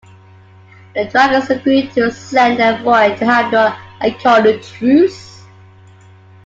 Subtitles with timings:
[0.95, 5.43] The dragons agree to send an envoy to Havnor and call a truce.